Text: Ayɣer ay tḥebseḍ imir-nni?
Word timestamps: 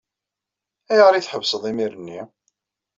Ayɣer 0.91 1.13
ay 1.13 1.23
tḥebseḍ 1.23 1.63
imir-nni? 1.71 2.21